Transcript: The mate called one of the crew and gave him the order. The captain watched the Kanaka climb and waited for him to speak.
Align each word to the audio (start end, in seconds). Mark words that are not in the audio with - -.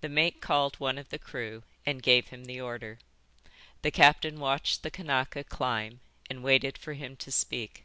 The 0.00 0.08
mate 0.08 0.40
called 0.40 0.76
one 0.78 0.96
of 0.96 1.08
the 1.08 1.18
crew 1.18 1.64
and 1.84 2.04
gave 2.04 2.28
him 2.28 2.44
the 2.44 2.60
order. 2.60 3.00
The 3.82 3.90
captain 3.90 4.38
watched 4.38 4.84
the 4.84 4.92
Kanaka 4.92 5.42
climb 5.42 5.98
and 6.30 6.44
waited 6.44 6.78
for 6.78 6.92
him 6.92 7.16
to 7.16 7.32
speak. 7.32 7.84